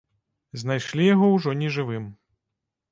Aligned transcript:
Знайшлі 0.61 1.03
яго 1.15 1.31
ўжо 1.35 1.57
нежывым. 1.61 2.13